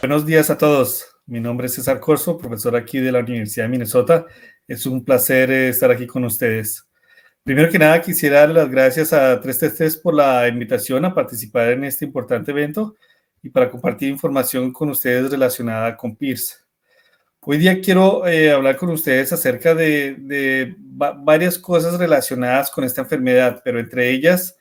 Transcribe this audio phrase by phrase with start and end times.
[0.00, 1.04] Buenos días a todos.
[1.26, 4.24] Mi nombre es César Corso, profesor aquí de la Universidad de Minnesota.
[4.66, 6.88] Es un placer eh, estar aquí con ustedes.
[7.44, 11.84] Primero que nada, quisiera dar las gracias a 333 por la invitación a participar en
[11.84, 12.96] este importante evento
[13.42, 16.64] y para compartir información con ustedes relacionada con PIRS.
[17.40, 23.02] Hoy día quiero eh, hablar con ustedes acerca de, de varias cosas relacionadas con esta
[23.02, 24.56] enfermedad, pero entre ellas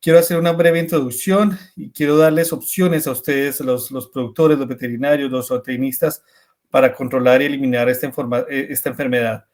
[0.00, 4.68] quiero hacer una breve introducción y quiero darles opciones a ustedes, los, los productores, los
[4.68, 6.22] veterinarios, los zootecnistas,
[6.70, 8.12] para controlar y eliminar esta,
[8.48, 9.44] eh, esta enfermedad.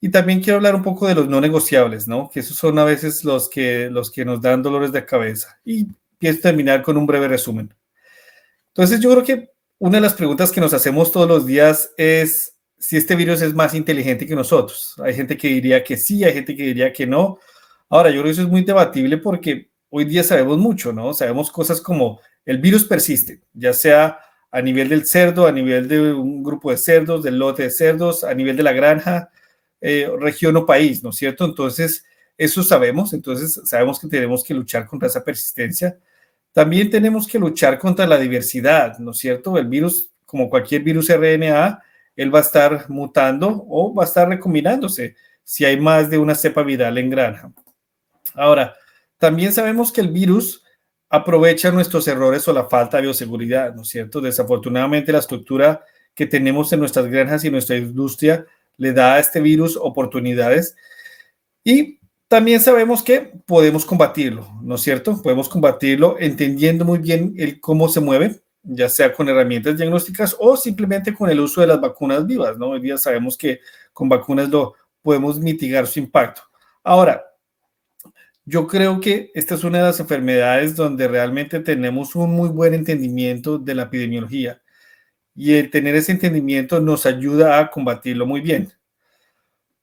[0.00, 2.28] Y también quiero hablar un poco de los no negociables, ¿no?
[2.28, 5.60] Que esos son a veces los que, los que nos dan dolores de cabeza.
[5.64, 5.86] Y
[6.18, 7.72] pienso terminar con un breve resumen.
[8.68, 12.56] Entonces, yo creo que una de las preguntas que nos hacemos todos los días es
[12.78, 14.94] si este virus es más inteligente que nosotros.
[15.04, 17.38] Hay gente que diría que sí, hay gente que diría que no.
[17.92, 21.12] Ahora, yo creo que eso es muy debatible porque hoy día sabemos mucho, ¿no?
[21.12, 24.18] Sabemos cosas como el virus persiste, ya sea
[24.50, 28.24] a nivel del cerdo, a nivel de un grupo de cerdos, del lote de cerdos,
[28.24, 29.30] a nivel de la granja,
[29.78, 31.44] eh, región o país, ¿no es cierto?
[31.44, 32.06] Entonces,
[32.38, 35.98] eso sabemos, entonces sabemos que tenemos que luchar contra esa persistencia.
[36.54, 39.58] También tenemos que luchar contra la diversidad, ¿no es cierto?
[39.58, 41.82] El virus, como cualquier virus RNA,
[42.16, 46.34] él va a estar mutando o va a estar recombinándose si hay más de una
[46.34, 47.52] cepa viral en granja.
[48.34, 48.74] Ahora,
[49.18, 50.62] también sabemos que el virus
[51.08, 54.20] aprovecha nuestros errores o la falta de bioseguridad, ¿no es cierto?
[54.20, 58.46] Desafortunadamente la estructura que tenemos en nuestras granjas y nuestra industria
[58.78, 60.74] le da a este virus oportunidades
[61.64, 65.20] y también sabemos que podemos combatirlo, ¿no es cierto?
[65.20, 70.56] Podemos combatirlo entendiendo muy bien el cómo se mueve, ya sea con herramientas diagnósticas o
[70.56, 72.70] simplemente con el uso de las vacunas vivas, ¿no?
[72.70, 73.60] Hoy día sabemos que
[73.92, 76.40] con vacunas lo podemos mitigar su impacto.
[76.82, 77.22] Ahora,
[78.44, 82.74] yo creo que esta es una de las enfermedades donde realmente tenemos un muy buen
[82.74, 84.62] entendimiento de la epidemiología
[85.34, 88.72] y el tener ese entendimiento nos ayuda a combatirlo muy bien.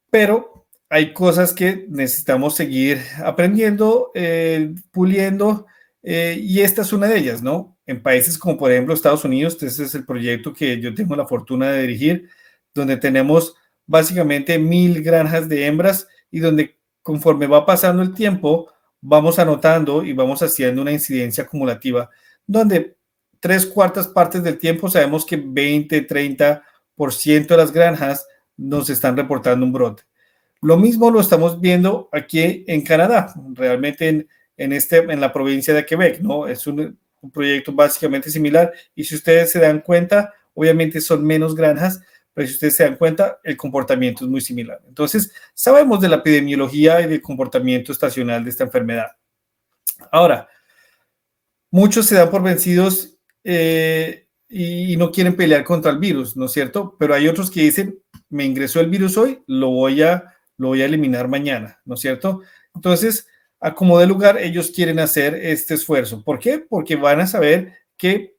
[0.10, 5.68] Pero hay cosas que necesitamos seguir aprendiendo, eh, puliendo,
[6.02, 7.78] eh, y esta es una de ellas, ¿no?
[7.86, 11.28] En países como por ejemplo Estados Unidos, este es el proyecto que yo tengo la
[11.28, 12.30] fortuna de dirigir,
[12.74, 13.56] donde tenemos
[13.86, 18.72] básicamente mil granjas de hembras y donde conforme va pasando el tiempo,
[19.02, 22.10] vamos anotando y vamos haciendo una incidencia acumulativa,
[22.46, 22.98] donde
[23.40, 28.28] tres cuartas partes del tiempo sabemos que 20, 30% de las granjas
[28.58, 30.04] nos están reportando un brote.
[30.62, 34.28] Lo mismo lo estamos viendo aquí en Canadá, realmente en,
[34.58, 36.48] en, este, en la provincia de Quebec, ¿no?
[36.48, 41.56] Es un, un proyecto básicamente similar y si ustedes se dan cuenta, obviamente son menos
[41.56, 42.02] granjas,
[42.48, 44.82] si ustedes se dan cuenta, el comportamiento es muy similar.
[44.88, 49.12] Entonces, sabemos de la epidemiología y del comportamiento estacional de esta enfermedad.
[50.12, 50.48] Ahora,
[51.72, 56.52] muchos se dan por vencidos eh, y, no quieren pelear contra el virus, ¿no es
[56.52, 56.96] cierto?
[57.00, 58.00] Pero hay otros que dicen,
[58.30, 62.02] me ingresó el virus hoy, lo voy a, lo voy a eliminar mañana, ¿no es
[62.02, 62.42] cierto?
[62.74, 63.28] Entonces,
[63.60, 66.24] a como de lugar, ellos quieren hacer este esfuerzo.
[66.24, 66.60] ¿Por qué?
[66.60, 68.36] Porque van a saber que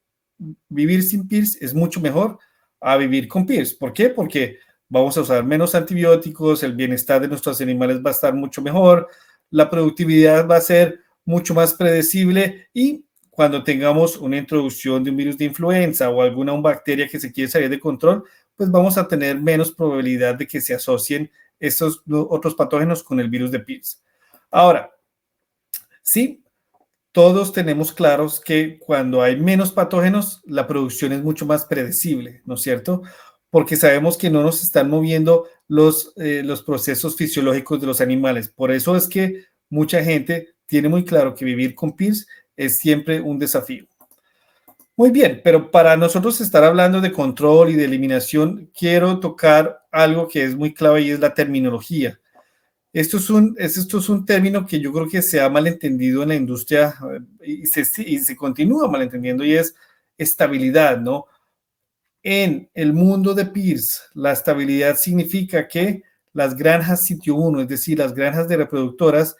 [0.68, 2.38] vivir sin PIRS es mucho mejor
[2.80, 3.74] a vivir con PIRS.
[3.74, 4.08] ¿Por qué?
[4.08, 4.58] Porque
[4.88, 9.08] vamos a usar menos antibióticos, el bienestar de nuestros animales va a estar mucho mejor,
[9.50, 15.16] la productividad va a ser mucho más predecible y cuando tengamos una introducción de un
[15.16, 18.24] virus de influenza o alguna bacteria que se quiere salir de control,
[18.56, 23.30] pues vamos a tener menos probabilidad de que se asocien estos otros patógenos con el
[23.30, 24.02] virus de PIRS.
[24.50, 24.90] Ahora,
[26.02, 26.42] sí,
[27.12, 32.54] todos tenemos claros que cuando hay menos patógenos, la producción es mucho más predecible, ¿no
[32.54, 33.02] es cierto?
[33.50, 38.48] Porque sabemos que no nos están moviendo los, eh, los procesos fisiológicos de los animales.
[38.48, 43.20] Por eso es que mucha gente tiene muy claro que vivir con PIRS es siempre
[43.20, 43.86] un desafío.
[44.96, 50.28] Muy bien, pero para nosotros estar hablando de control y de eliminación, quiero tocar algo
[50.28, 52.20] que es muy clave y es la terminología.
[52.92, 56.30] Esto es, un, esto es un término que yo creo que se ha malentendido en
[56.30, 56.96] la industria
[57.40, 59.74] eh, y se, y se continúa malentendiendo y es
[60.18, 61.26] estabilidad, ¿no?
[62.22, 66.02] En el mundo de PIRS, la estabilidad significa que
[66.32, 69.36] las granjas sitio 1, es decir, las granjas de reproductoras,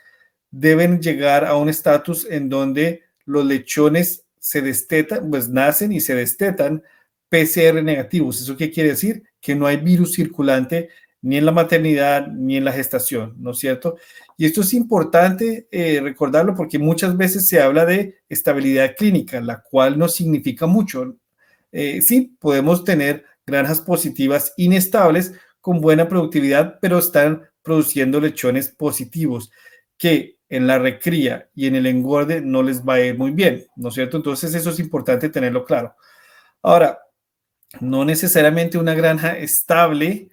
[0.50, 6.14] deben llegar a un estatus en donde los lechones se destetan, pues nacen y se
[6.14, 6.82] destetan
[7.28, 8.40] PCR negativos.
[8.40, 9.24] ¿Eso qué quiere decir?
[9.40, 10.88] Que no hay virus circulante
[11.22, 13.96] ni en la maternidad ni en la gestación, ¿no es cierto?
[14.36, 19.62] Y esto es importante eh, recordarlo porque muchas veces se habla de estabilidad clínica, la
[19.62, 21.16] cual no significa mucho.
[21.72, 29.50] Eh, sí, podemos tener granjas positivas inestables con buena productividad, pero están produciendo lechones positivos
[29.98, 33.66] que en la recría y en el engorde no les va a ir muy bien,
[33.76, 34.16] ¿no es cierto?
[34.16, 35.94] Entonces eso es importante tenerlo claro.
[36.62, 36.98] Ahora,
[37.80, 40.28] no necesariamente una granja estable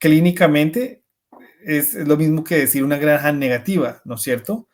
[0.00, 1.04] clínicamente
[1.64, 4.68] es, lo mismo que decir una granja negativa, ¿no es cierto?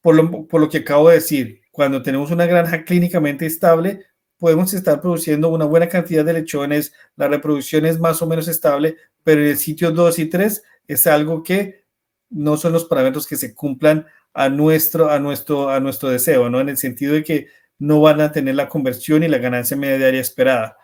[0.00, 4.06] Por lo, por lo que acabo de decir, cuando tenemos una granja clínicamente estable,
[4.38, 8.96] podemos estar produciendo una buena cantidad de lechones, la reproducción es más o menos estable,
[9.22, 11.84] pero en el sitio 2 y 3 es algo que
[12.30, 16.60] no son los parámetros que se cumplan a nuestro, a nuestro, a nuestro deseo, ¿no?
[16.60, 17.48] En el sentido de que
[17.78, 20.76] no van a tener la conversión y la ganancia media diaria esperada.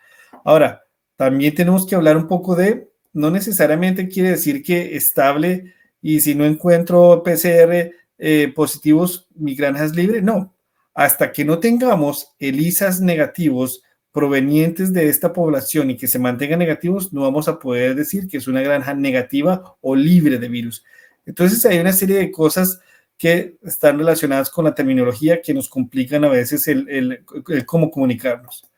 [0.45, 0.83] Ahora,
[1.17, 5.73] también tenemos que hablar un poco de, no necesariamente quiere decir que estable
[6.03, 10.21] y si no encuentro PCR eh, positivos, mi granja es libre.
[10.21, 10.55] No,
[10.95, 13.83] hasta que no tengamos ELISAs negativos
[14.13, 18.37] provenientes de esta población y que se mantengan negativos, no vamos a poder decir que
[18.37, 20.85] es una granja negativa o libre de virus.
[21.25, 22.81] Entonces hay una serie de cosas
[23.17, 27.25] que están relacionadas con la terminología que nos complican a veces el,
[27.65, 28.71] cómo comunicarnos.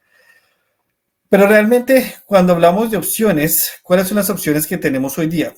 [1.28, 5.54] Pero realmente cuando hablamos de opciones, ¿cuáles son las opciones que tenemos hoy día?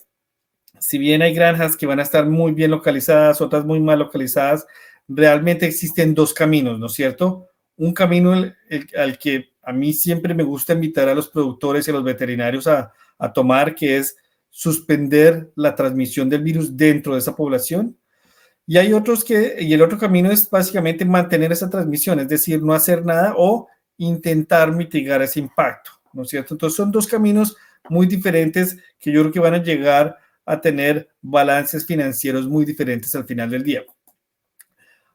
[0.81, 4.67] Si bien hay granjas que van a estar muy bien localizadas, otras muy mal localizadas,
[5.06, 7.46] realmente existen dos caminos, ¿no es cierto?
[7.76, 11.94] Un camino al que a mí siempre me gusta invitar a los productores y a
[11.94, 14.17] los veterinarios a, a tomar, que es
[14.49, 17.96] suspender la transmisión del virus dentro de esa población.
[18.67, 22.62] Y hay otros que, y el otro camino es básicamente mantener esa transmisión, es decir,
[22.62, 23.69] no hacer nada o
[24.00, 26.55] intentar mitigar ese impacto, ¿no es cierto?
[26.55, 27.56] Entonces son dos caminos
[27.88, 33.14] muy diferentes que yo creo que van a llegar a tener balances financieros muy diferentes
[33.14, 33.85] al final del día.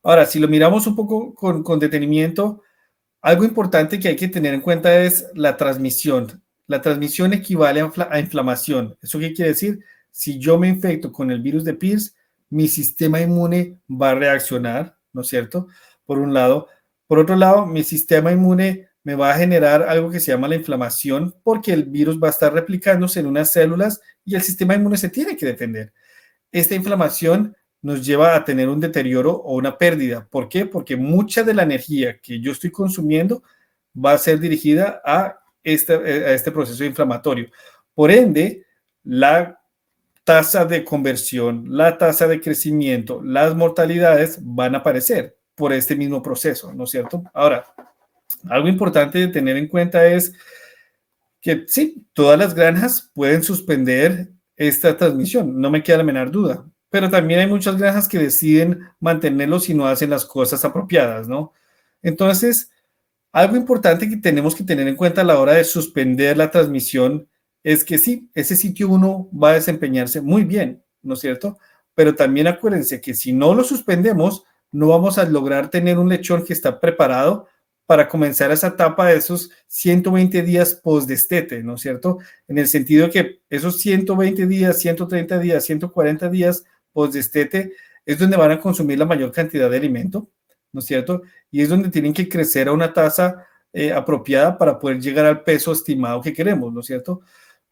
[0.03, 2.61] Ahora, si lo miramos un poco con, con detenimiento,
[3.21, 6.43] algo importante que hay que tener en cuenta es la transmisión.
[6.67, 8.95] La transmisión equivale a, inflamación.
[9.01, 9.79] ¿Eso qué quiere decir?
[10.11, 12.11] Si yo me infecto con el virus de Pierce,
[12.51, 15.67] mi sistema inmune va a reaccionar, ¿no es cierto?
[16.05, 16.67] Por un lado.
[17.07, 20.55] Por otro lado, mi sistema inmune me va a generar algo que se llama la
[20.55, 24.97] inflamación porque el virus va a estar replicándose en unas células y el sistema inmune
[24.97, 25.93] se tiene que defender.
[26.51, 30.27] Esta inflamación nos lleva a tener un deterioro o una pérdida.
[30.27, 30.65] ¿Por qué?
[30.65, 33.43] Porque mucha de la energía que yo estoy consumiendo
[33.95, 37.49] va a ser dirigida a este, a este proceso inflamatorio.
[37.93, 38.65] Por ende,
[39.03, 39.59] la
[40.23, 46.21] tasa de conversión, la tasa de crecimiento, las mortalidades van a aparecer por este mismo
[46.21, 47.23] proceso, ¿no es cierto?
[47.33, 47.65] Ahora,
[48.49, 50.33] algo importante de tener en cuenta es
[51.41, 56.65] que sí, todas las granjas pueden suspender esta transmisión, no me queda la menor duda,
[56.89, 61.53] pero también hay muchas granjas que deciden mantenerlo si no hacen las cosas apropiadas, ¿no?
[62.01, 62.71] Entonces,
[63.31, 67.27] algo importante que tenemos que tener en cuenta a la hora de suspender la transmisión
[67.63, 71.57] es que sí, ese sitio 1 va a desempeñarse muy bien, ¿no es cierto?
[71.95, 74.45] Pero también acuérdense que si no lo suspendemos,
[74.75, 77.47] no vamos a lograr tener un lechón que está preparado
[77.85, 82.17] para comenzar esa etapa de esos 120 días post-destete, ¿no es cierto?
[82.47, 87.71] En el sentido que esos 120 días, 130 días, 140 días post-destete
[88.05, 90.29] es donde van a consumir la mayor cantidad de alimento,
[90.73, 91.21] ¿no es cierto?
[91.49, 95.43] Y es donde tienen que crecer a una tasa eh, apropiada para poder llegar al
[95.43, 97.21] peso estimado que queremos, ¿no es cierto?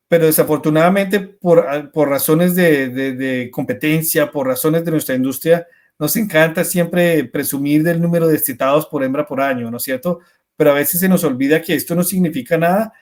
[0.07, 5.67] Pero desafortunadamente, por, por razones de, de, competencia, por razones de nuestra industria,
[5.99, 10.19] nos encanta siempre presumir del número de destetados por hembra por año, ¿no es cierto?
[10.55, 12.93] Pero a veces se nos olvida que esto no significa nada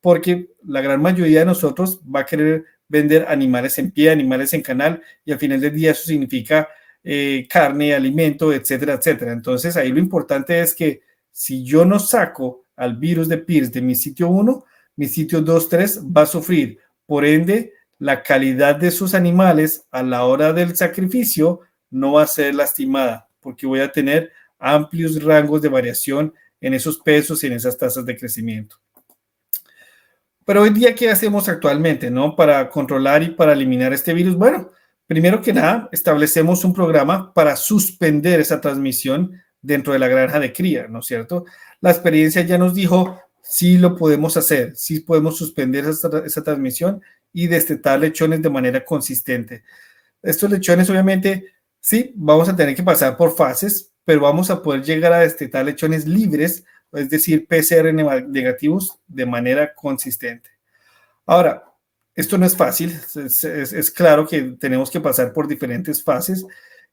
[0.00, 4.62] porque la gran mayoría de nosotros va a querer vender animales en pie, animales en
[4.62, 6.68] canal, y al final del día eso significa
[7.02, 9.32] eh, carne, alimento, etcétera, etcétera.
[9.32, 13.82] Entonces ahí lo importante es que si yo no saco al virus de PIRS de
[13.82, 14.64] mi sitio 1,
[14.96, 16.78] mi sitio 2, 3 va a sufrir.
[17.04, 21.60] Por ende, la calidad de sus animales a la hora del sacrificio
[21.96, 26.98] no va a ser lastimada, porque voy a tener amplios rangos de variación en esos
[27.00, 28.76] pesos y en esas tasas de crecimiento.
[30.44, 32.36] Pero hoy día, ¿qué hacemos actualmente, no?
[32.36, 34.36] Para controlar y para eliminar este virus.
[34.36, 34.70] Bueno,
[35.06, 40.52] Primero que nada, establecemos un programa para suspender esa transmisión dentro de la granja de
[40.52, 41.44] cría, ¿no es cierto?
[41.80, 47.46] La experiencia ya nos dijo, sí lo podemos hacer, sí podemos suspender esa, transmisión y
[47.46, 49.62] destetar lechones de manera consistente.
[50.22, 51.54] Estos lechones, obviamente,
[51.86, 55.64] sí, vamos a tener que pasar por fases, pero vamos a poder llegar a destetar
[55.64, 60.50] lechones libres, es decir, PCR negativos de manera consistente.
[61.24, 61.62] Ahora,
[62.12, 66.44] esto no es fácil, es, claro que tenemos que pasar por diferentes fases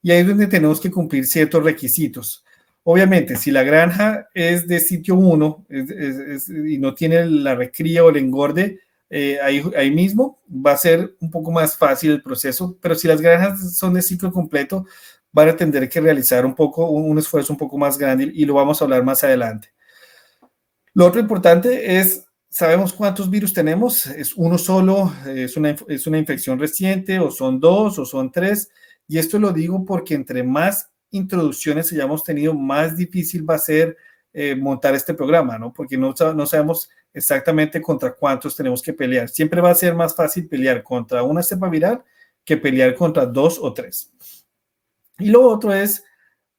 [0.03, 2.45] y ahí es donde tenemos que cumplir ciertos requisitos.
[2.83, 5.65] Obviamente, si la granja es de sitio 1
[6.67, 8.79] y no tiene la recría o el engorde
[9.15, 13.07] eh, ahí, ahí, mismo, va a ser un poco más fácil el proceso, pero si
[13.07, 14.87] las granjas son de ciclo completo,
[15.31, 18.55] van a tener que realizar un poco, un esfuerzo un poco más grande y lo
[18.55, 19.71] vamos a hablar más adelante.
[20.95, 26.17] Lo otro importante es, sabemos cuántos virus tenemos, es uno solo, es una, es una
[26.17, 28.71] infección reciente, o son dos, o son tres,
[29.07, 33.95] y esto lo digo porque entre más introducciones hayamos tenido, más difícil va a ser
[34.33, 35.71] eh, montar este programa, ¿no?
[35.71, 39.29] Porque no, no sabemos exactamente contra cuántos tenemos que pelear.
[39.29, 42.03] Siempre va a ser más fácil pelear contra una cepa viral
[42.43, 44.11] que pelear contra dos o tres.
[45.19, 46.03] Y lo otro es,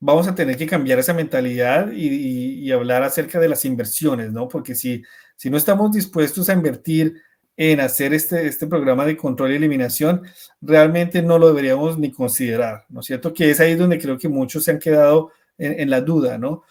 [0.01, 4.49] vamos a tener que cambiar esa mentalidad y, hablar acerca de las inversiones, ¿no?
[4.49, 5.03] Porque si,
[5.37, 7.21] si no estamos dispuestos a invertir
[7.57, 10.23] en hacer este, este programa de control y eliminación,
[10.61, 13.33] realmente no lo deberíamos ni considerar, ¿no es cierto?
[13.33, 16.65] Que es ahí donde creo que muchos se han quedado en, en la duda, ¿no?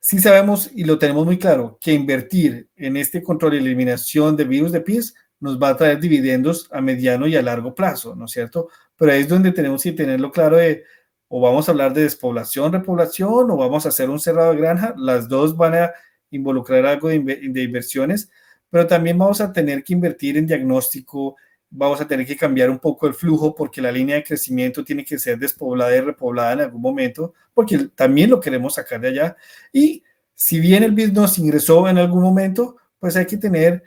[0.00, 4.44] Sí sabemos y lo tenemos muy claro que invertir en este control y eliminación de
[4.44, 8.26] virus de PIS nos va a traer dividendos a mediano y a largo plazo, ¿no
[8.26, 8.68] es cierto?
[8.96, 10.84] Pero ahí es donde tenemos que tenerlo claro de
[11.28, 14.94] o vamos a hablar de despoblación, repoblación o vamos a hacer un cerrado de granja.
[14.96, 15.92] Las dos van a
[16.30, 18.30] involucrar algo de, de inversiones,
[18.68, 21.36] pero también vamos a tener que invertir en diagnóstico,
[21.70, 25.04] vamos a tener que cambiar un poco el flujo porque la línea de crecimiento tiene
[25.04, 29.36] que ser despoblada y repoblada en algún momento, porque también lo queremos sacar de allá.
[29.72, 30.02] Y
[30.34, 33.82] si bien el business ingresó en algún momento, pues hay que tener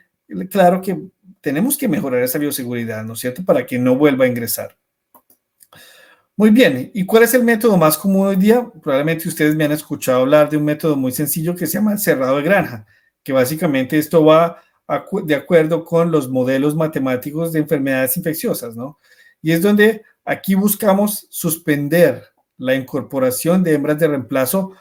[0.49, 0.99] claro que
[1.41, 4.77] tenemos que mejorar esa bioseguridad, ¿no es cierto?, para que no vuelva a ingresar.
[6.35, 8.65] Muy bien, ¿y cuál es el método más común hoy día?
[8.81, 12.37] Probablemente ustedes me han escuchado hablar de un método muy sencillo que se llama cerrado
[12.37, 12.87] de granja,
[13.21, 14.57] que básicamente esto va
[15.23, 18.99] de acuerdo con los modelos matemáticos de enfermedades infecciosas, ¿no?
[19.41, 22.23] Y es donde aquí buscamos suspender
[22.57, 24.73] la incorporación de hembras de reemplazo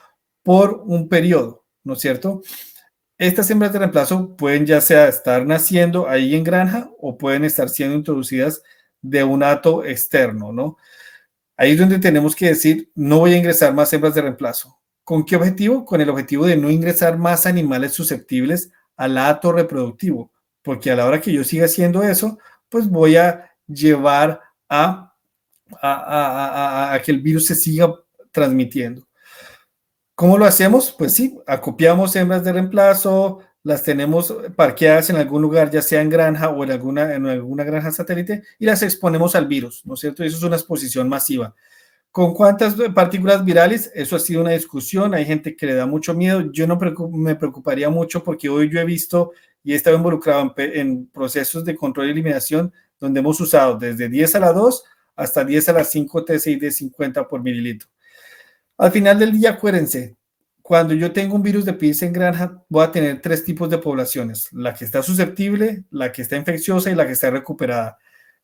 [0.42, 2.42] por un periodo, ¿no es cierto?
[3.18, 7.68] Estas hembras de reemplazo pueden ya sea estar naciendo ahí en granja o pueden estar
[7.68, 8.62] siendo introducidas
[9.00, 10.76] de un ato externo, ¿no?
[11.56, 14.80] Ahí es donde tenemos que decir, no voy a ingresar más hembras de reemplazo.
[15.04, 15.84] ¿Con qué objetivo?
[15.84, 20.32] Con el objetivo de no ingresar más animales susceptibles al ato reproductivo,
[20.62, 25.14] porque a la hora que yo siga haciendo eso, pues voy a llevar a,
[25.80, 27.92] a, que el virus se siga
[28.30, 29.06] transmitiendo.
[30.14, 30.94] ¿Cómo lo hacemos?
[30.96, 36.10] Pues sí, acopiamos hembras de reemplazo, las tenemos parqueadas en algún lugar, ya sea en
[36.10, 40.00] granja o en alguna, en alguna granja satélite, y las exponemos al virus, ¿no es
[40.00, 40.24] cierto?
[40.24, 41.54] Eso es una exposición masiva.
[42.12, 43.90] ¿Con cuántas partículas virales?
[43.94, 45.14] Eso ha sido una discusión.
[45.14, 46.52] Hay gente que le da mucho miedo.
[46.52, 49.32] Yo no me preocuparía mucho porque hoy yo he visto
[49.64, 54.34] y he estado involucrado en, procesos de control y eliminación donde hemos usado desde 10
[54.34, 54.84] a la 2
[55.16, 57.88] hasta 10 a la 5 TCI de 50 por mililitro.
[58.76, 60.14] Al final del día, acuérdense,
[60.60, 63.78] cuando yo tengo un virus de PIS en granja, voy a tener tres tipos de
[63.78, 67.96] poblaciones, la que está susceptible, la que está infecciosa y la que está recuperada.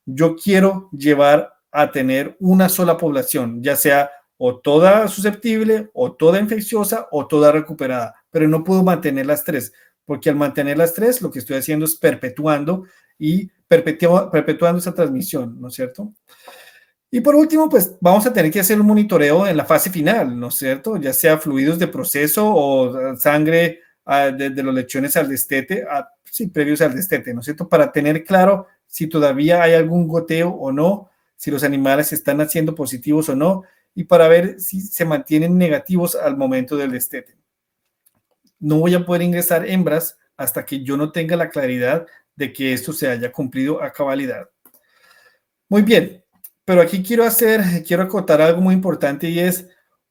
[0.07, 6.39] Yo quiero llevar a tener una sola población, ya sea o toda susceptible, o toda
[6.39, 9.73] infecciosa, o toda recuperada, pero no puedo mantener las tres,
[10.05, 12.85] porque al mantener las tres, lo que estoy haciendo es perpetuando
[13.19, 16.15] y perpetuando esa transmisión, ¿no es cierto?
[17.11, 20.39] Y por último, pues vamos a tener que hacer un monitoreo en la fase final,
[20.39, 20.97] ¿no es cierto?
[20.99, 26.49] Ya sea fluidos de proceso o sangre ah, de, los lechones al destete, ah, sí,
[26.49, 27.69] previos al destete, ¿no es cierto?
[27.69, 32.75] Para tener claro si todavía hay algún goteo o no, si los animales están haciendo
[32.75, 33.63] positivos o no,
[33.95, 37.39] y para ver si se mantienen negativos al momento del destete.
[38.59, 42.75] No voy a poder ingresar hembras hasta que yo no tenga la claridad de que
[42.75, 44.51] esto se haya cumplido a cabalidad.
[45.71, 46.23] Muy bien,
[46.67, 49.67] pero aquí quiero hacer, quiero acotar algo muy importante y es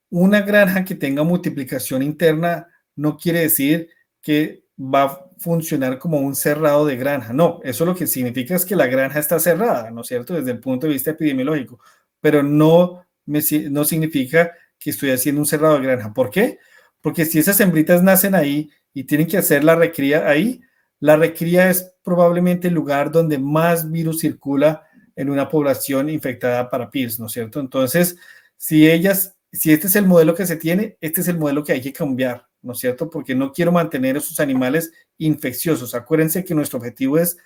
[0.10, 2.68] una granja que tenga multiplicación interna
[2.98, 3.90] no quiere decir
[4.22, 7.34] que va a funcionar como un cerrado de granja.
[7.34, 10.34] No, eso lo que significa es que la granja está cerrada, ¿no es cierto?
[10.34, 11.80] Desde el punto de vista epidemiológico,
[12.22, 16.14] pero no, no significa que estoy haciendo un cerrado de granja.
[16.14, 16.60] ¿Por qué?
[17.02, 20.62] Porque si esas hembritas nacen ahí y tienen que hacer la recría ahí,
[21.00, 24.84] la recría es probablemente el lugar donde más virus circula
[25.16, 27.60] en una población infectada para PIRS, ¿no es cierto?
[27.60, 28.18] Entonces,
[28.56, 31.74] si ellas, si este es el modelo que se tiene, este es el modelo que
[31.74, 32.47] hay que cambiar.
[32.62, 33.10] ¿No es cierto?
[33.10, 35.96] Porque no quiero mantener esos animales infecciosos.
[35.96, 37.38] Acuérdense que nuestro objetivo es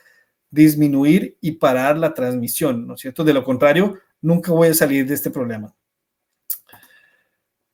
[0.49, 3.23] disminuir y parar la transmisión, ¿no es cierto?
[3.23, 5.73] De lo contrario, nunca voy a salir de este problema.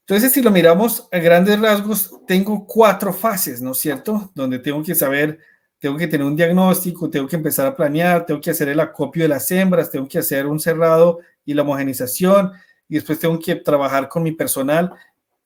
[0.02, 4.32] Entonces, si lo miramos a grandes rasgos, tengo cuatro fases, ¿no es cierto?
[4.34, 5.40] Donde tengo que saber,
[5.80, 9.24] tengo que tener un diagnóstico, tengo que empezar a planear, tengo que hacer el acopio
[9.24, 12.54] de las hembras, tengo que hacer un cerrado y la homogenización,
[12.88, 14.94] y después tengo que trabajar con mi personal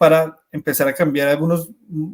[0.01, 1.70] para empezar a cambiar algunos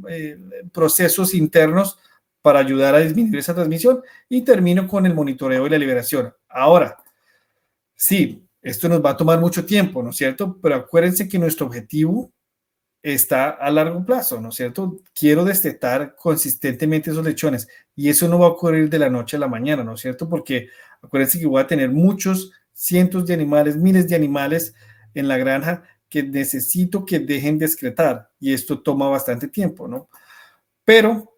[0.09, 0.37] eh,
[0.73, 1.97] procesos internos
[2.41, 6.33] para ayudar a disminuir esa transmisión y termino con el monitoreo y la liberación.
[6.49, 6.97] Ahora,
[7.95, 10.59] sí, esto nos va a tomar mucho tiempo, ¿no es cierto?
[10.61, 12.33] Pero acuérdense que nuestro objetivo
[13.01, 14.99] está a largo plazo, ¿no es cierto?
[15.17, 19.39] Quiero destetar consistentemente esos lechones y eso no va a ocurrir de la noche a
[19.39, 20.27] la mañana, ¿no es cierto?
[20.27, 20.67] Porque
[21.01, 24.75] acuérdense que voy a tener muchos cientos de animales, miles de animales
[25.13, 30.09] en la granja que necesito que dejen de excretar y esto toma bastante tiempo, ¿no?
[30.85, 31.37] Pero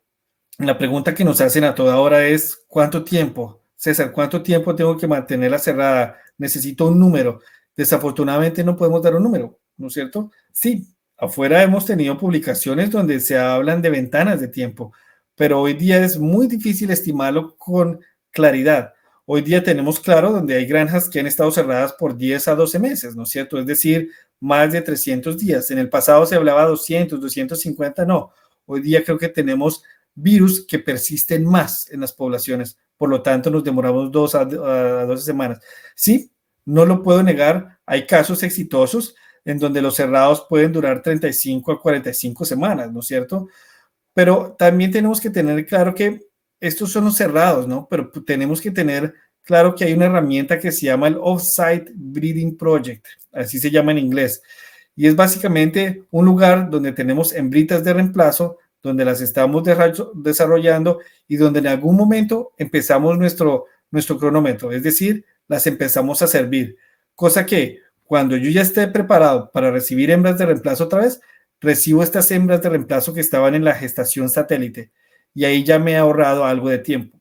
[0.59, 3.61] la pregunta que nos hacen a toda hora es, ¿cuánto tiempo?
[3.75, 6.17] César, ¿cuánto tiempo tengo que mantenerla cerrada?
[6.37, 7.39] Necesito un número.
[7.75, 10.31] Desafortunadamente no podemos dar un número, ¿no es cierto?
[10.51, 10.85] Sí,
[11.17, 14.93] afuera hemos tenido publicaciones donde se hablan de ventanas de tiempo,
[15.33, 18.93] pero hoy día es muy difícil estimarlo con claridad.
[19.25, 22.79] Hoy día tenemos claro donde hay granjas que han estado cerradas por 10 a 12
[22.79, 23.59] meses, ¿no es cierto?
[23.59, 24.09] Es decir,
[24.39, 25.69] más de 300 días.
[25.71, 28.31] En el pasado se hablaba 200, 250, no.
[28.65, 29.83] Hoy día creo que tenemos
[30.15, 32.77] virus que persisten más en las poblaciones.
[32.97, 35.59] Por lo tanto, nos demoramos dos a, a 12 semanas.
[35.95, 36.31] Sí,
[36.65, 37.79] no lo puedo negar.
[37.85, 39.15] Hay casos exitosos
[39.45, 43.47] en donde los cerrados pueden durar 35 a 45 semanas, ¿no es cierto?
[44.13, 46.27] Pero también tenemos que tener claro que
[46.59, 47.87] estos son los cerrados, ¿no?
[47.89, 52.57] Pero tenemos que tener claro que hay una herramienta que se llama el Offsite Breeding
[52.57, 54.41] Project, así se llama en inglés.
[54.95, 59.63] Y es básicamente un lugar donde tenemos hembritas de reemplazo, donde las estamos
[60.15, 66.27] desarrollando y donde en algún momento empezamos nuestro, nuestro cronómetro, es decir, las empezamos a
[66.27, 66.77] servir.
[67.15, 71.21] Cosa que cuando yo ya esté preparado para recibir hembras de reemplazo otra vez,
[71.61, 74.91] recibo estas hembras de reemplazo que estaban en la gestación satélite
[75.33, 77.19] y ahí ya me he ahorrado algo de tiempo.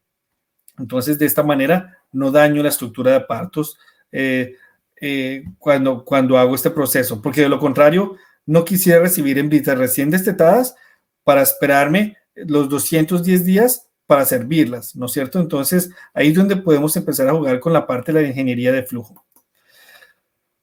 [0.79, 3.79] Entonces, de esta manera, no daño la estructura de partos
[4.12, 4.55] eh,
[5.00, 10.11] eh, cuando, cuando hago este proceso, porque de lo contrario, no quisiera recibir hembritas recién
[10.11, 10.75] destetadas
[11.23, 15.38] para esperarme los 210 días para servirlas, ¿no es cierto?
[15.38, 18.83] Entonces, ahí es donde podemos empezar a jugar con la parte de la ingeniería de
[18.83, 19.25] flujo.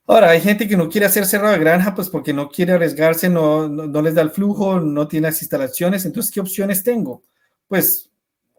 [0.08, 3.30] Ahora, hay gente que no quiere hacer cerro de granja, pues porque no quiere arriesgarse,
[3.30, 6.06] no, no les da el flujo, no tiene las instalaciones.
[6.06, 7.24] Entonces, ¿qué opciones tengo?
[7.68, 8.12] pues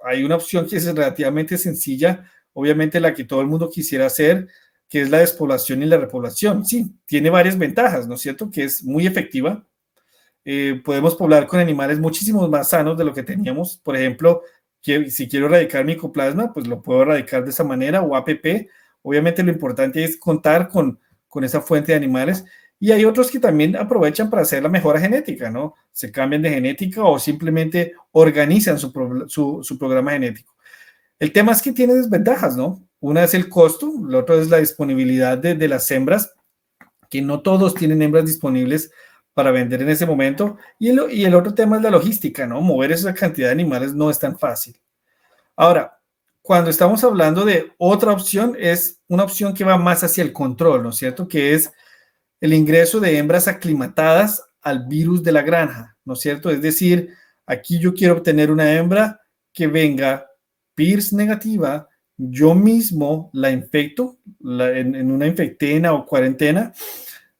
[0.04, 4.48] hay una opción que es relativamente sencilla, obviamente la que todo el mundo quisiera hacer,
[4.88, 6.64] que es la despoblación y la repoblación.
[6.64, 8.50] Sí, tiene varias ventajas, ¿no es cierto?
[8.50, 9.66] Que es muy efectiva.
[10.44, 13.78] Eh, podemos poblar con animales muchísimos más sanos de lo que teníamos.
[13.84, 14.42] Por ejemplo,
[14.80, 18.68] si quiero erradicar micoplasma, pues lo puedo erradicar de esa manera o APP.
[19.02, 22.44] Obviamente lo importante es contar con, con esa fuente de animales
[22.78, 25.74] y hay otros que también aprovechan para hacer la mejora genética, ¿no?
[25.92, 30.55] Se cambian de genética o simplemente organizan su, programa genético.
[31.18, 32.86] El tema es que tiene desventajas, ¿no?
[33.00, 36.34] Una es el costo, la otra es la disponibilidad de, las hembras,
[37.08, 38.90] que no todos tienen hembras disponibles
[39.32, 40.58] para vender en ese momento.
[40.78, 42.60] Y el, y el otro tema es la logística, ¿no?
[42.60, 44.80] Mover esa cantidad de animales no es tan fácil.
[45.54, 45.98] Ahora,
[46.42, 50.82] cuando estamos hablando de otra opción, es una opción que va más hacia el control,
[50.82, 51.26] ¿no es cierto?
[51.26, 51.72] Que es
[52.40, 56.50] el ingreso de hembras aclimatadas al virus de la granja, ¿no es cierto?
[56.50, 57.14] Es decir,
[57.46, 59.20] aquí yo quiero obtener una hembra
[59.52, 60.26] que venga
[60.76, 66.72] PIRS negativa, yo mismo la infecto en, una infectena o cuarentena,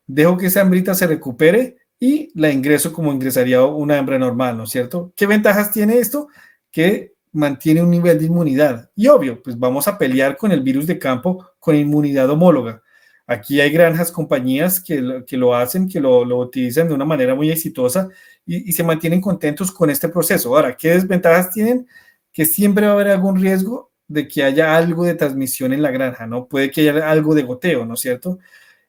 [0.07, 4.65] dejo que esa hembrita se recupere y la ingreso como ingresaría una hembra normal, ¿no
[4.65, 5.13] es cierto?
[5.17, 6.29] ¿Qué ventajas tiene esto?
[6.71, 8.91] Que mantiene un nivel de inmunidad.
[8.97, 12.83] Y obvio, pues vamos a pelear con el virus de campo con inmunidad homóloga.
[13.27, 18.09] Aquí hay granjas, compañías que, lo hacen, que lo, utilizan de una manera muy exitosa
[18.45, 20.55] y, se mantienen contentos con este proceso.
[20.55, 21.89] Ahora, ¿qué desventajas tienen?
[22.37, 25.91] Que siempre va a haber algún riesgo de que haya algo de transmisión en la
[25.91, 26.47] granja, ¿no?
[26.47, 28.39] Puede que haya algo de goteo, ¿no es cierto?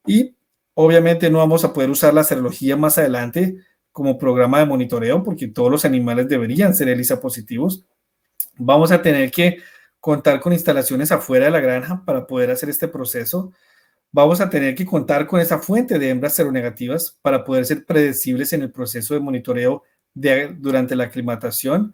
[0.05, 0.35] Y
[0.73, 3.55] obviamente no vamos a poder usar la serología más adelante
[3.93, 7.85] como programa de monitoreo porque todos los animales deberían ser ELISA positivos.
[8.57, 9.59] Vamos a tener que
[10.01, 13.53] contar con instalaciones afuera de la granja para poder hacer este proceso
[14.11, 18.53] vamos a tener que contar con esa fuente de hembras seronegativas para poder ser predecibles
[18.53, 19.83] en el proceso de monitoreo
[20.13, 21.93] durante la aclimatación.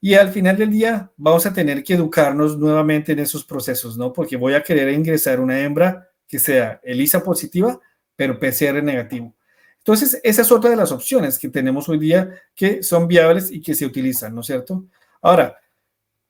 [0.00, 4.12] Y al final del día vamos a tener que educarnos nuevamente en esos procesos, ¿no?
[4.12, 7.78] Porque voy a querer ingresar una hembra que sea ELISA positiva,
[8.16, 9.34] pero PCR negativo.
[9.78, 13.60] Entonces, esa es otra de las opciones que tenemos hoy día que son viables y
[13.60, 14.86] que se utilizan, ¿no es cierto?
[15.22, 15.58] Ahora,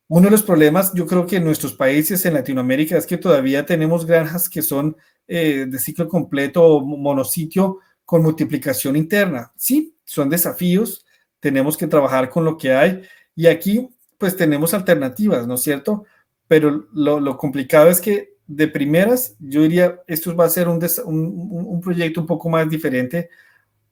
[0.08, 3.64] uno de los problemas, yo creo que en nuestros países, en Latinoamérica, es que todavía
[3.64, 4.96] tenemos granjas que son
[5.28, 9.52] eh, de ciclo completo o monositio con multiplicación interna.
[9.56, 11.06] Sí, son desafíos,
[11.38, 13.02] tenemos que trabajar con lo que hay
[13.40, 16.04] y aquí pues tenemos alternativas, ¿no es cierto?
[16.46, 21.80] Pero lo, complicado es que de primeras, yo diría, esto va a ser un, un,
[21.80, 23.30] proyecto un poco más diferente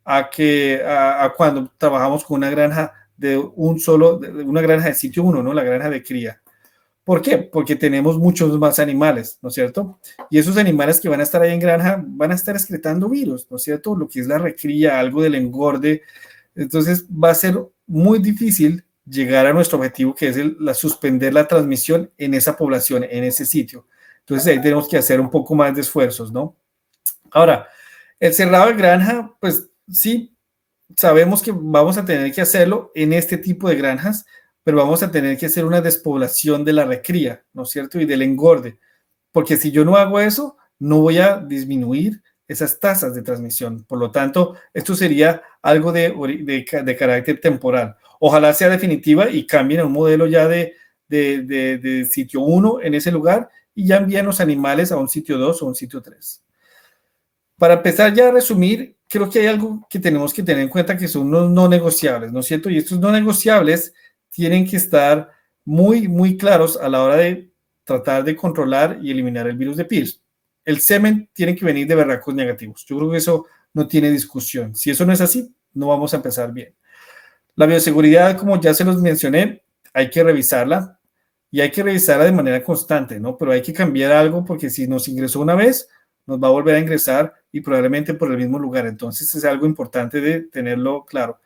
[0.05, 4.95] a que a cuando trabajamos con una granja de un solo, de una granja de
[4.95, 5.55] sitio uno, ¿no?
[5.55, 6.43] La granja de cría.
[7.03, 7.39] ¿Por qué?
[7.39, 9.99] Porque tenemos muchos más animales, ¿no es cierto?
[10.29, 13.51] Y esos animales que van a estar ahí en granja van a estar excretando virus,
[13.51, 13.97] ¿no es cierto?
[13.97, 16.03] Lo que es la recría, algo del engorde.
[16.55, 21.47] Entonces va a ser muy difícil llegar a nuestro objetivo, que es la, suspender la
[21.47, 23.87] transmisión en esa población, en ese sitio.
[24.21, 26.57] Entonces ahí tenemos que hacer un poco más de esfuerzos, ¿no?
[27.31, 27.69] Ahora,
[28.21, 30.37] el cerrado de granja, pues sí,
[30.97, 34.27] sabemos que vamos a tener que hacerlo en este tipo de granjas,
[34.65, 38.01] pero vamos a tener que hacer una despoblación de la recría, ¿no es cierto?
[38.01, 38.79] Y del engorde,
[39.33, 43.85] porque si yo no hago eso, no voy a disminuir esas tasas de transmisión.
[43.85, 46.11] Por lo tanto, esto sería algo de,
[46.43, 47.97] de, carácter temporal.
[48.21, 50.75] Ojalá sea definitiva y cambien un modelo ya de,
[51.09, 55.63] de sitio 1 en ese lugar y ya envíen los animales a un sitio 2
[55.63, 56.43] o un sitio 3.
[57.57, 60.97] Para empezar ya a resumir, creo que hay algo que tenemos que tener en cuenta
[60.97, 62.71] que son unos no negociables, ¿no es cierto?
[62.71, 63.93] Y estos no negociables
[64.31, 65.31] tienen que estar
[65.65, 67.53] muy, muy claros a la hora de
[67.85, 70.21] tratar de controlar y eliminar el virus de Pierce.
[70.65, 72.85] El semen tiene que venir de berracos negativos.
[72.87, 74.75] Yo creo que eso no tiene discusión.
[74.75, 76.75] Si eso no es así, no vamos a empezar bien.
[77.59, 81.01] La bioseguridad, como ya se los mencioné, hay que revisarla
[81.51, 83.37] y hay que revisarla de manera constante, ¿no?
[83.37, 85.89] Pero hay que cambiar algo porque si nos ingresó una vez,
[86.25, 88.87] nos va a volver a ingresar y probablemente por el mismo lugar.
[88.87, 91.41] Entonces es algo importante de tenerlo claro.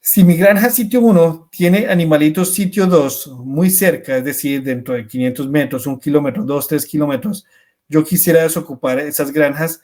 [0.00, 5.06] Si mi granja sitio 1 tiene animalitos sitio 2 muy cerca, es decir, dentro de
[5.06, 7.44] 500 metros, un kilómetro, dos, tres kilómetros,
[7.90, 9.82] yo quisiera desocupar esas granjas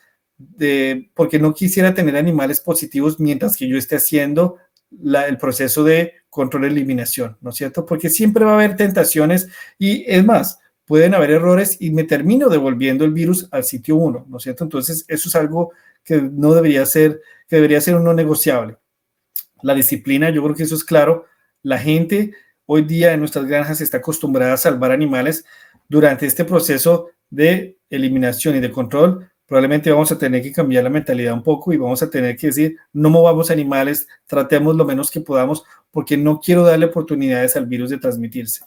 [1.13, 4.57] porque no quisiera tener animales positivos mientras que yo esté haciendo
[4.91, 7.85] el proceso de control de eliminación, ¿no es cierto?
[7.85, 12.49] Porque siempre va a haber tentaciones y es más, pueden haber errores y me termino
[12.49, 14.63] devolviendo el virus al sitio 1, ¿no es cierto?
[14.63, 15.71] Entonces, eso es algo
[16.03, 18.77] que no debería ser, que debería ser un no negociable
[19.61, 21.25] la disciplina, yo creo que eso es claro.
[21.63, 22.33] La gente
[22.65, 25.45] hoy día en nuestras granjas está acostumbrada a salvar animales
[25.87, 29.29] durante este proceso de eliminación y de control.
[29.47, 32.47] Probablemente vamos a tener que cambiar la mentalidad un poco y vamos a tener que
[32.47, 37.65] decir, no movamos animales, tratemos lo menos que podamos, porque no quiero darle oportunidades al
[37.65, 38.61] virus de transmitirse.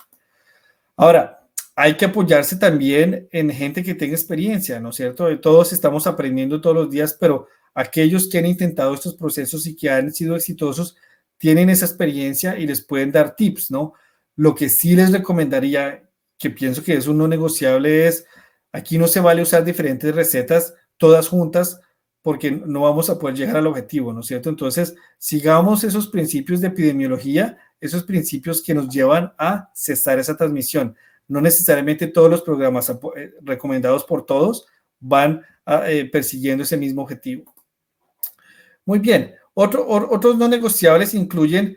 [0.96, 5.38] Ahora, hay que apoyarse también en gente que tenga experiencia, ¿no es cierto?
[5.40, 9.90] Todos estamos aprendiendo todos los días, pero aquellos que han intentado estos procesos y que
[9.90, 10.96] han sido exitosos
[11.38, 13.94] tienen esa experiencia y les pueden dar tips, ¿no?
[14.36, 16.02] Lo que sí les recomendaría,
[16.38, 18.26] que pienso que es un no negociable, es
[18.72, 21.80] aquí no se vale usar diferentes recetas todas juntas
[22.22, 24.50] porque no vamos a poder llegar al objetivo, ¿no es cierto?
[24.50, 30.94] Entonces, sigamos esos principios de epidemiología, esos principios que nos llevan a cesar esa transmisión.
[31.28, 34.66] No necesariamente todos los programas eh, recomendados por todos
[34.98, 37.54] van eh, persiguiendo ese mismo objetivo.
[38.85, 39.35] Muy bien.
[39.54, 41.76] otros no negociables incluyen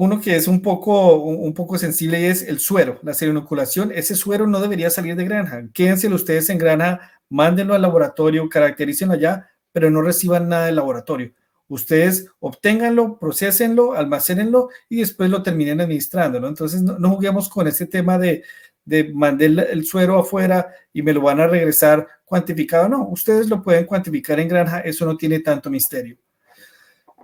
[0.00, 3.90] uno que es un poco, un poco sensible y es el suero, la inoculación.
[3.92, 5.64] Ese suero no debería salir de granja.
[5.74, 11.32] Quédense ustedes en granja, mándenlo al laboratorio, caracterícenlo allá, pero no reciban nada del laboratorio.
[11.66, 16.46] Ustedes obténganlo, procesenlo, almacénenlo y después lo terminen administrando.
[16.46, 18.44] Entonces, no, juguemos con ese tema de,
[18.84, 22.88] de mandar el, suero afuera y me lo van a regresar cuantificado.
[22.88, 26.16] No, ustedes lo pueden cuantificar en granja, eso no tiene tanto misterio.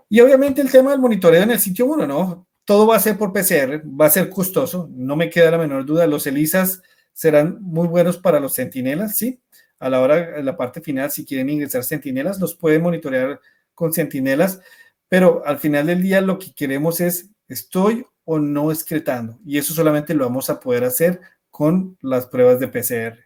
[0.08, 2.48] Y obviamente el tema del monitoreo en el sitio 1, ¿no?
[2.64, 5.84] Todo va a ser por PCR, va a ser costoso, no me queda la menor
[5.84, 6.06] duda.
[6.06, 9.40] Los ELISAs serán muy buenos para los centinelas, ¿sí?
[9.78, 13.40] A la hora, en la parte final, si quieren ingresar centinelas, los pueden monitorear
[13.74, 14.60] con centinelas,
[15.08, 19.38] pero al final del día lo que queremos es, ¿estoy o no excretando?
[19.44, 23.18] Y eso solamente lo vamos a poder hacer con las pruebas de PCR.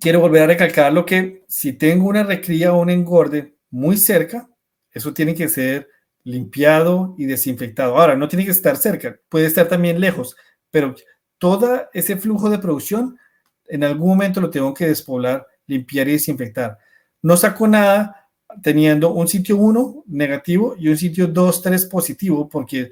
[0.00, 4.48] Quiero volver a recalcar lo que si tengo una recría o un engorde muy cerca,
[4.90, 5.88] eso tiene que ser
[6.28, 7.96] limpiado y desinfectado.
[7.96, 10.36] Ahora, no tiene que estar cerca, puede estar también lejos,
[10.70, 10.94] pero
[11.38, 13.18] todo ese flujo de producción,
[13.66, 16.78] en algún momento lo tengo que despoblar, limpiar y desinfectar.
[17.22, 18.28] No saco nada
[18.62, 22.90] teniendo un sitio 1 negativo y un sitio 2, 3 positivo, porque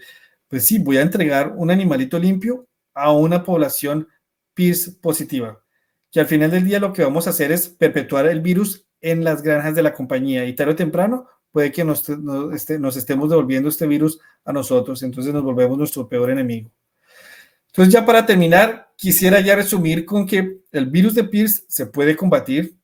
[0.49, 4.09] pues sí, voy a entregar un animalito limpio a una población
[4.55, 5.61] PIRS positiva,
[6.11, 9.25] que al final del día lo que vamos a hacer es perpetuar el virus en
[9.25, 12.05] las granjas de la compañía y tarde o temprano puede que nos,
[12.53, 16.71] este, nos, estemos devolviendo este virus a nosotros, entonces nos volvemos nuestro peor enemigo.
[17.69, 22.15] Entonces ya para terminar, quisiera ya resumir con que el virus de PIRS se puede
[22.15, 22.77] combatir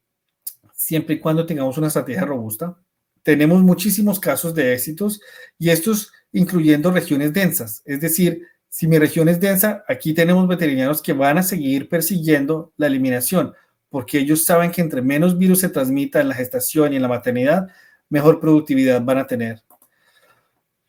[0.75, 2.75] siempre y cuando tengamos una estrategia robusta.
[3.23, 5.21] Tenemos muchísimos casos de éxitos
[5.59, 11.03] y estos incluyendo regiones densas, es decir, si mi región es densa, aquí tenemos veterinarios
[11.03, 13.53] que van a seguir persiguiendo la eliminación,
[13.91, 17.09] porque ellos saben que entre menos virus se transmita en la gestación y en la
[17.09, 17.69] maternidad,
[18.13, 19.63] mejor productividad van a tener.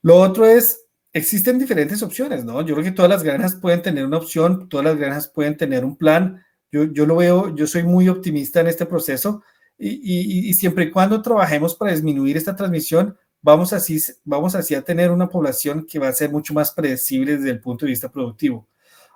[0.01, 0.81] Lo otro es
[1.13, 2.61] existen diferentes opciones, ¿no?
[2.63, 5.85] Yo creo que todas las granjas pueden tener una opción, todas las granjas pueden tener
[5.85, 6.43] un plan.
[6.69, 9.41] Yo, yo lo veo, yo soy muy optimista en este proceso
[9.77, 14.81] y, y, siempre y cuando trabajemos para disminuir esta transmisión, vamos así, vamos así a
[14.81, 18.11] tener una población que va a ser mucho más predecible desde el punto de vista
[18.11, 18.67] productivo.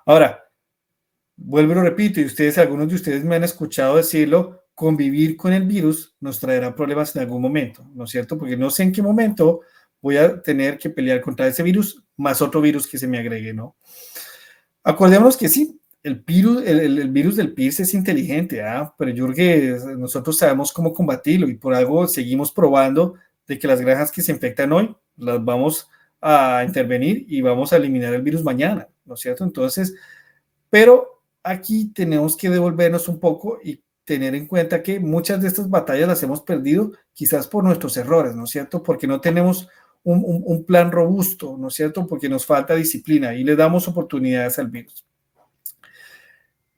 [0.06, 0.44] Ahora,
[1.36, 5.52] vuelvo y lo repito, y ustedes, algunos de ustedes me han escuchado decirlo, convivir con
[5.52, 8.38] el virus nos traerá problemas en algún momento, ¿no es cierto?
[8.38, 9.62] Porque no sé en qué momento
[10.00, 13.52] voy a tener que pelear contra ese virus más otro virus que se me agregue,
[13.52, 13.74] ¿no?
[14.84, 18.94] Acordémonos que sí, el virus, el, virus del PIRS es inteligente, ¿ah?
[18.96, 23.14] pero yo creo que nosotros sabemos cómo combatirlo y por algo seguimos probando
[23.48, 25.88] de que las granjas que se infectan hoy las vamos
[26.20, 29.42] a intervenir y vamos a eliminar el virus mañana, ¿no es cierto?
[29.42, 29.96] Entonces,
[30.70, 35.68] pero aquí tenemos que devolvernos un poco y tener en cuenta que muchas de estas
[35.68, 38.82] batallas las hemos perdido quizás por nuestros errores, ¿no es cierto?
[38.82, 39.68] Porque no tenemos
[40.02, 42.06] un, plan robusto, ¿no es cierto?
[42.06, 45.04] Porque nos falta disciplina y le damos oportunidades al virus.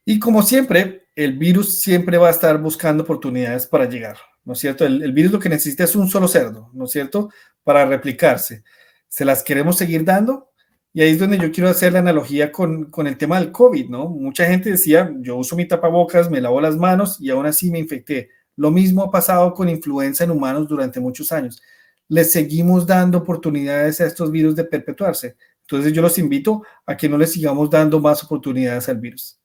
[0.04, 4.58] Y como siempre, el virus siempre va a estar buscando oportunidades para llegar, ¿no es
[4.58, 4.84] cierto?
[4.84, 7.30] El, el virus lo que necesita es un solo cerdo, ¿no es cierto?
[7.62, 8.64] Para replicarse.
[9.06, 10.49] ¿Se las queremos seguir dando?
[10.92, 13.88] Y ahí es donde yo quiero hacer la analogía con, con, el tema del COVID,
[13.88, 14.08] ¿no?
[14.08, 17.78] Mucha gente decía, yo uso mi tapabocas, me lavo las manos y aún así me
[17.78, 18.30] infecté.
[18.56, 21.62] Lo mismo ha pasado con influenza en humanos durante muchos años
[22.10, 25.36] les seguimos dando oportunidades a estos virus de perpetuarse.
[25.60, 29.38] Entonces yo los invito a que no les sigamos dando más oportunidades al virus.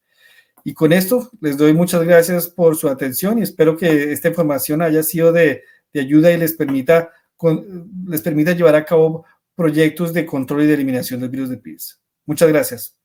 [0.63, 4.81] Y con esto les doy muchas gracias por su atención y espero que esta información
[4.81, 5.61] haya sido de,
[5.93, 10.67] de ayuda y les permita, con, les permita llevar a cabo proyectos de control y
[10.67, 12.01] de eliminación del virus de PIRS.
[12.25, 12.93] Muchas gracias.